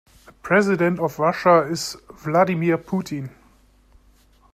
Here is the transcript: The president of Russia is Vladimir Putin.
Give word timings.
The 0.25 0.31
president 0.31 0.97
of 0.99 1.19
Russia 1.19 1.59
is 1.69 1.95
Vladimir 2.15 2.79
Putin. 2.79 3.29